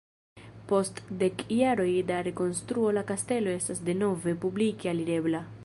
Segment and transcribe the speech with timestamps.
[0.69, 5.45] Post dek jaroj da rekonstruo la kastelo estas denove publike alirebla.